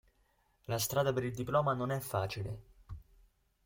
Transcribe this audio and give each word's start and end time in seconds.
La 0.65 0.79
strada 0.79 1.13
per 1.13 1.23
il 1.25 1.35
diploma 1.35 1.75
non 1.75 1.91
è 1.91 1.99
facile. 1.99 2.61